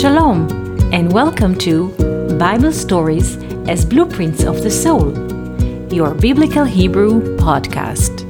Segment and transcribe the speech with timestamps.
[0.00, 0.48] Shalom,
[0.94, 1.90] and welcome to
[2.38, 3.36] Bible Stories
[3.68, 5.12] as Blueprints of the Soul,
[5.92, 8.20] your Biblical Hebrew podcast.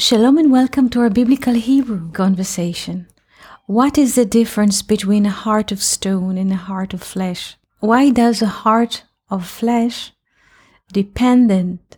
[0.00, 3.06] Shalom, and welcome to our Biblical Hebrew conversation.
[3.66, 7.56] What is the difference between a heart of stone and a heart of flesh?
[7.78, 10.12] Why does a heart of flesh
[10.92, 11.96] dependent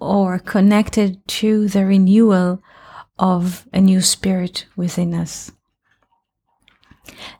[0.00, 2.62] or connected to the renewal
[3.18, 5.52] of a new spirit within us?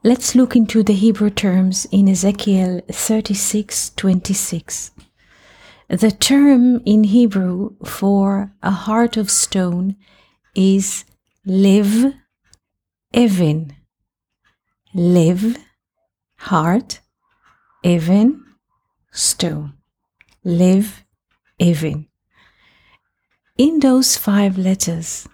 [0.03, 4.91] Let's look into the Hebrew terms in Ezekiel 36:26.
[5.89, 9.97] The term in Hebrew for a heart of stone
[10.55, 11.05] is
[11.47, 12.15] live
[13.13, 13.77] Even.
[14.93, 15.57] Live,
[16.37, 17.01] heart,
[17.83, 18.45] even,
[19.15, 19.73] stone.
[20.45, 21.05] Live,
[21.59, 22.09] even.
[23.57, 25.27] In those five letters,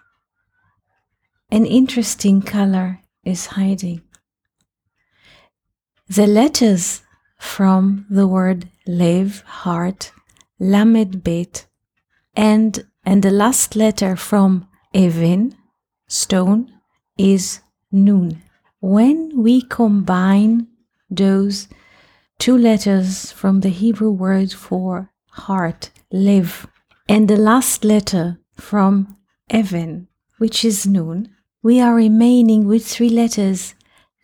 [1.51, 4.03] an interesting color is hiding.
[6.09, 7.03] The letters
[7.39, 10.13] from the word live, heart,
[10.59, 11.67] lamed bet,
[12.37, 15.57] and and the last letter from even,
[16.07, 16.71] stone,
[17.17, 18.43] is nun.
[18.81, 20.67] When we combine
[21.09, 21.69] those
[22.41, 26.67] two letters from the Hebrew word for heart, live,
[27.07, 29.19] and the last letter from
[29.53, 31.29] even, which is nun,
[31.63, 33.75] we are remaining with three letters,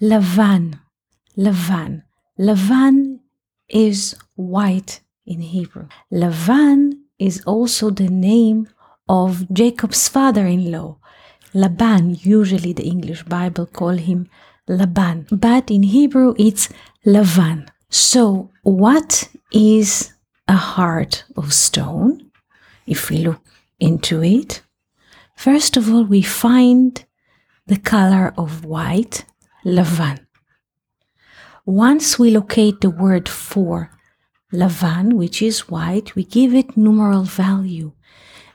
[0.01, 0.81] Lavan.
[1.37, 2.05] Lavan.
[2.39, 3.21] Lavan
[3.69, 5.89] is white in Hebrew.
[6.11, 8.67] Lavan is also the name
[9.11, 10.97] of Jacob's father in law,
[11.53, 12.15] Laban.
[12.15, 14.31] Usually the English Bible call him
[14.67, 16.71] Laban, but in Hebrew it's
[17.05, 17.69] Lavan.
[17.89, 20.13] So what is
[20.49, 22.31] a heart of stone?
[22.87, 23.43] If we look
[23.81, 24.63] into it,
[25.37, 27.05] first of all, we find
[27.67, 29.25] the color of white,
[29.65, 30.21] Lavan.
[31.65, 33.91] Once we locate the word for
[34.53, 37.93] Lavan, which is white, we give it numeral value.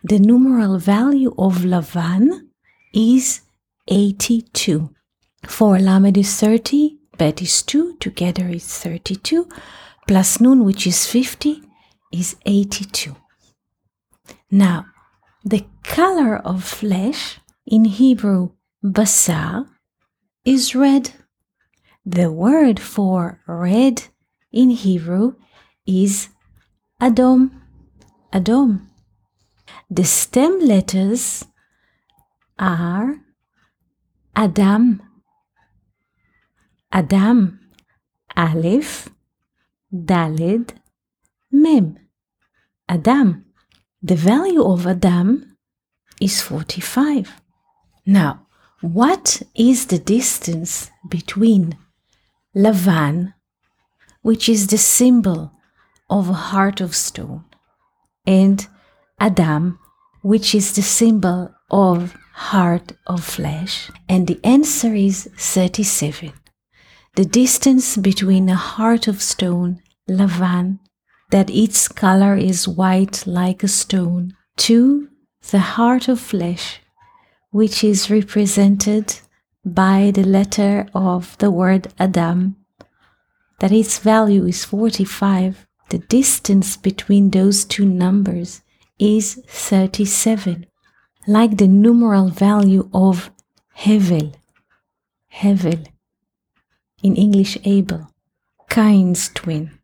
[0.03, 2.47] The numeral value of Lavan
[2.93, 3.41] is
[3.87, 4.89] 82.
[5.45, 9.47] For Lamed is 30, Bet is 2, together is 32,
[10.07, 11.61] plus nun, which is 50,
[12.11, 13.15] is 82.
[14.49, 14.85] Now,
[15.43, 18.51] the color of flesh in Hebrew,
[18.83, 19.67] basar,
[20.45, 21.11] is red.
[22.05, 24.03] The word for red
[24.51, 25.35] in Hebrew
[25.85, 26.29] is
[26.99, 27.51] Adom.
[28.33, 28.87] Adom.
[29.89, 31.45] The stem letters
[32.57, 33.17] are
[34.35, 35.01] Adam,
[36.93, 37.59] Adam,
[38.35, 39.09] Aleph,
[39.93, 40.73] Daled,
[41.51, 41.97] Mem.
[42.89, 43.45] Adam.
[44.03, 45.55] The value of Adam
[46.19, 47.41] is 45.
[48.05, 48.47] Now,
[48.81, 51.77] what is the distance between
[52.55, 53.35] Lavan,
[54.21, 55.53] which is the symbol
[56.09, 57.45] of a heart of stone,
[58.25, 58.67] and
[59.19, 59.79] Adam,
[60.23, 63.89] which is the symbol of heart of flesh?
[64.09, 66.33] And the answer is 37.
[67.15, 70.79] The distance between a heart of stone, Lavan,
[71.29, 75.09] that its color is white like a stone, to
[75.51, 76.81] the heart of flesh,
[77.51, 79.19] which is represented
[79.65, 82.55] by the letter of the word Adam,
[83.59, 85.67] that its value is 45.
[85.89, 88.61] The distance between those two numbers
[88.97, 90.65] is 37
[91.27, 93.31] like the numeral value of
[93.77, 94.33] Hevel.
[95.33, 95.90] Hevel.
[97.03, 98.09] In English, Abel.
[98.69, 99.79] Cain's twin.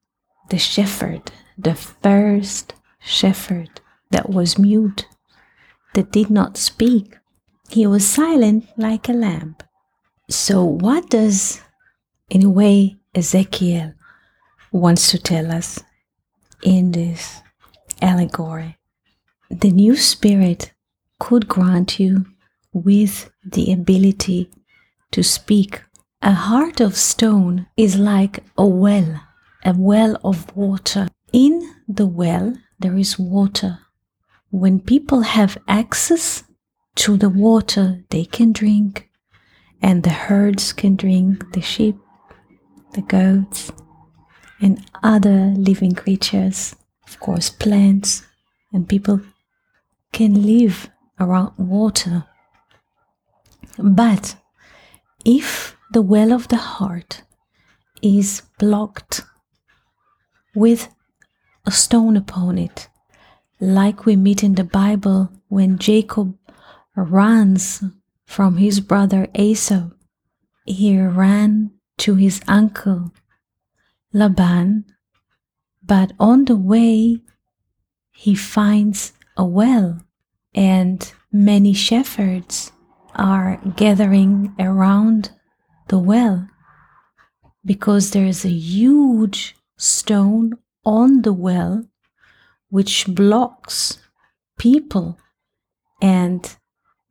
[0.50, 1.32] The shepherd.
[1.58, 5.08] The first shepherd that was mute,
[5.94, 7.18] that did not speak.
[7.70, 9.56] He was silent like a lamb.
[10.30, 11.62] So, what does,
[12.30, 13.94] in a way, Ezekiel
[14.72, 15.80] wants to tell us
[16.63, 17.42] in this
[18.02, 18.78] allegory?
[19.50, 20.74] The new spirit
[21.20, 22.25] could grant you
[22.74, 24.52] with the ability
[25.12, 25.81] to speak.
[26.22, 29.22] A heart of stone is like a well,
[29.64, 31.08] a well of water.
[31.31, 33.80] In the well, there is water.
[34.50, 36.44] When people have access
[36.96, 39.10] to the water, they can drink,
[39.81, 41.98] and the herds can drink, the sheep,
[42.94, 43.72] the goats,
[44.60, 46.75] and other living creatures,
[47.08, 48.25] of course, plants,
[48.74, 49.22] and people
[50.12, 50.90] can live
[51.20, 52.25] around water.
[53.78, 54.36] But
[55.24, 57.24] if the well of the heart
[58.01, 59.22] is blocked
[60.54, 60.89] with
[61.66, 62.89] a stone upon it,
[63.60, 66.38] like we meet in the Bible when Jacob
[66.95, 67.84] runs
[68.25, 69.89] from his brother Esau.
[70.66, 73.12] He ran to his uncle
[74.13, 74.86] Laban,
[75.84, 77.22] but on the way
[78.12, 80.01] he finds a well,
[80.54, 82.72] and many shepherds
[83.16, 85.31] are gathering around
[85.88, 86.48] the well
[87.66, 90.54] because there is a huge stone
[90.86, 91.86] on the well
[92.69, 94.00] which blocks
[94.57, 95.18] people
[96.01, 96.57] and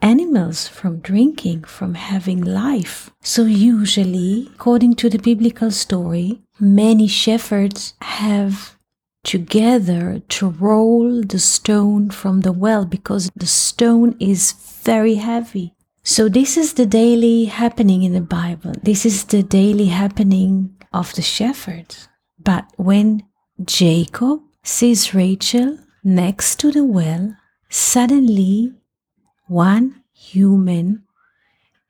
[0.00, 3.10] animals from drinking, from having life.
[3.22, 8.76] So, usually, according to the biblical story, many shepherds have
[9.24, 14.52] together to roll the stone from the well because the stone is
[14.84, 15.74] very heavy.
[16.08, 18.74] So, this is the daily happening in the Bible.
[18.80, 22.06] This is the daily happening of the shepherds.
[22.38, 23.24] But when
[23.64, 27.36] Jacob sees Rachel next to the well,
[27.70, 28.72] suddenly
[29.48, 31.02] one human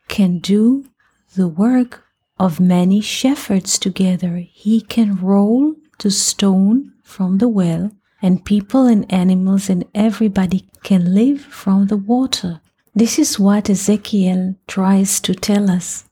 [0.09, 0.87] can do
[1.35, 2.03] the work
[2.39, 4.37] of many shepherds together.
[4.51, 7.93] He can roll the stone from the well,
[8.23, 12.63] and people and animals and everybody can live from the water.
[12.97, 16.09] This is what Ezekiel tries to tell us.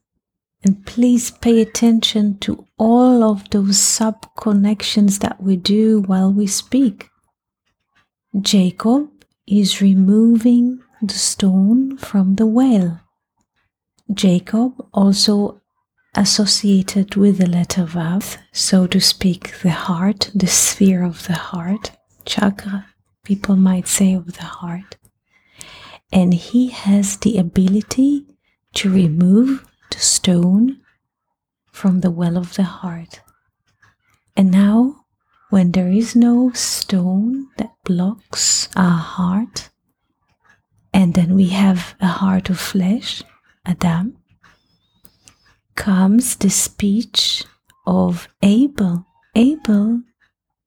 [0.63, 6.47] And please pay attention to all of those sub connections that we do while we
[6.47, 7.09] speak.
[8.39, 9.09] Jacob
[9.47, 13.01] is removing the stone from the well.
[14.13, 15.63] Jacob also
[16.15, 21.93] associated with the letter Vav, so to speak, the heart, the sphere of the heart,
[22.27, 22.85] chakra,
[23.25, 24.97] people might say of the heart.
[26.15, 28.25] And he has the ability
[28.75, 30.81] to remove the stone
[31.73, 33.21] from the well of the heart.
[34.37, 35.05] And now,
[35.51, 39.71] when there is no stone that blocks our heart,
[40.93, 43.23] and then we have a heart of flesh,
[43.67, 44.17] Adam,
[45.75, 47.43] comes the speech
[47.87, 49.05] of Abel.
[49.35, 50.03] Abel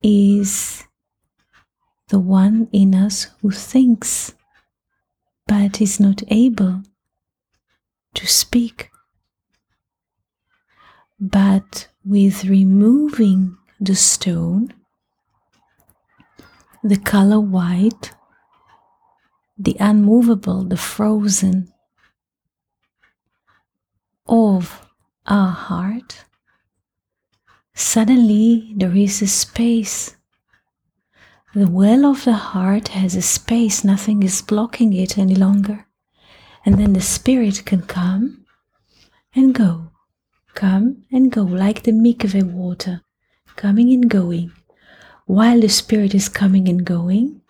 [0.03, 0.83] is
[2.09, 4.33] the one in us who thinks,
[5.47, 6.83] but is not able
[8.13, 8.91] to speak.
[11.19, 14.73] But with removing the stone,
[16.83, 18.11] the color white
[19.57, 21.73] the unmovable, the frozen
[24.27, 24.87] of
[25.25, 26.25] our heart,
[27.73, 30.16] suddenly there is a space.
[31.53, 35.87] The well of the heart has a space, nothing is blocking it any longer.
[36.65, 38.45] And then the spirit can come
[39.33, 39.91] and go,
[40.55, 43.01] come and go, like the mikveh water,
[43.55, 44.51] coming and going.
[45.25, 47.41] While the spirit is coming and going,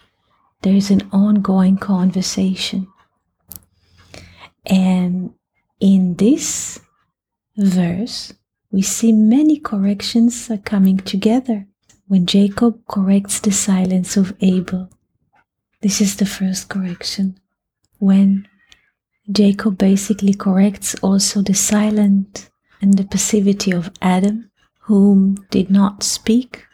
[0.61, 2.87] there is an ongoing conversation.
[4.65, 5.33] And
[5.79, 6.79] in this
[7.55, 8.33] verse,
[8.71, 11.67] we see many corrections are coming together.
[12.07, 14.89] When Jacob corrects the silence of Abel,
[15.81, 17.39] this is the first correction.
[17.99, 18.47] When
[19.31, 22.49] Jacob basically corrects also the silent
[22.81, 24.49] and the passivity of Adam,
[24.81, 26.65] whom did not speak.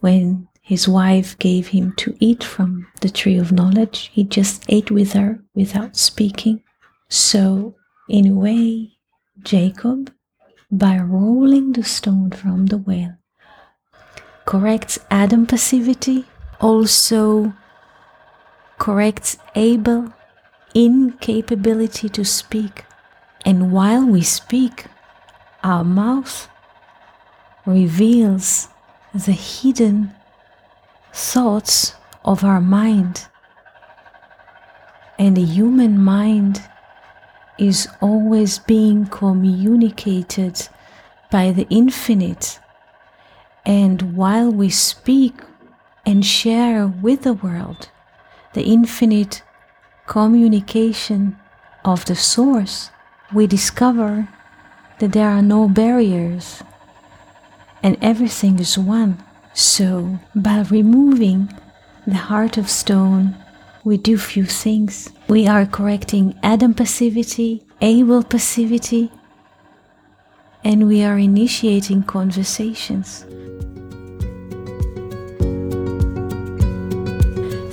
[0.00, 4.10] When his wife gave him to eat from the tree of knowledge.
[4.12, 6.62] He just ate with her without speaking.
[7.08, 7.74] So,
[8.08, 8.92] in a way,
[9.42, 10.12] Jacob,
[10.70, 13.16] by rolling the stone from the well,
[14.50, 16.24] corrects Adam passivity,
[16.60, 17.52] also
[18.78, 20.12] corrects Abel
[20.74, 22.84] incapability to speak.
[23.46, 24.86] And while we speak,
[25.62, 26.48] our mouth
[27.64, 28.66] reveals
[29.14, 30.12] the hidden
[31.12, 33.28] thoughts of our mind.
[35.16, 36.60] And the human mind
[37.56, 40.68] is always being communicated
[41.30, 42.59] by the infinite.
[43.64, 45.34] And while we speak
[46.06, 47.90] and share with the world
[48.54, 49.42] the infinite
[50.06, 51.36] communication
[51.84, 52.90] of the source,
[53.32, 54.28] we discover
[54.98, 56.62] that there are no barriers
[57.82, 59.22] and everything is one.
[59.52, 61.52] So, by removing
[62.06, 63.36] the heart of stone,
[63.84, 65.08] we do few things.
[65.28, 69.10] We are correcting Adam passivity, Abel passivity,
[70.62, 73.24] and we are initiating conversations.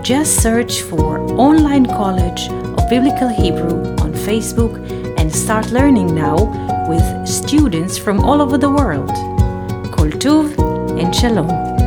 [0.07, 4.77] Just search for Online College of Biblical Hebrew on Facebook
[5.19, 6.37] and start learning now
[6.87, 9.09] with students from all over the world.
[9.91, 10.55] Kol Tuv
[11.01, 11.78] and Shalom.